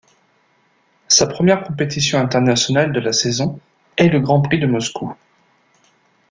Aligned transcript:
Sa 1.07 1.27
première 1.27 1.63
compétition 1.63 2.17
internationale 2.17 2.91
de 2.91 2.99
la 2.99 3.13
saison 3.13 3.59
est 3.97 4.09
le 4.09 4.19
Grand 4.19 4.41
Prix 4.41 4.57
de 4.57 4.65
Moscou. 4.65 5.13